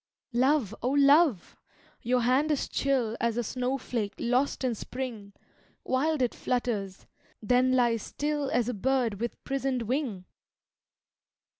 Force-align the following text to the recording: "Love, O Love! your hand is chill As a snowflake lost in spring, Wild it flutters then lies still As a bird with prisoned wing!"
"Love, 0.33 0.73
O 0.81 0.89
Love! 0.89 1.55
your 2.01 2.21
hand 2.21 2.49
is 2.49 2.67
chill 2.67 3.15
As 3.21 3.37
a 3.37 3.43
snowflake 3.43 4.15
lost 4.17 4.63
in 4.63 4.73
spring, 4.73 5.31
Wild 5.83 6.23
it 6.23 6.33
flutters 6.33 7.05
then 7.39 7.73
lies 7.73 8.01
still 8.01 8.49
As 8.49 8.67
a 8.67 8.73
bird 8.73 9.19
with 9.21 9.43
prisoned 9.43 9.83
wing!" 9.83 10.25